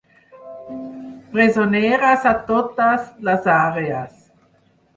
Presoneres 1.35 2.25
a 2.31 2.33
totes 2.49 3.07
les 3.31 3.47
àrees. 3.61 4.19